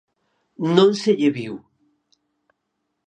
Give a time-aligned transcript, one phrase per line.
[0.75, 1.55] Non se lle viu.